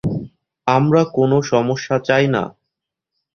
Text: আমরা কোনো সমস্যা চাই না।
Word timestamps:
আমরা 0.67 1.01
কোনো 1.13 1.37
সমস্যা 1.51 1.95
চাই 1.99 2.25
না। 2.27 2.43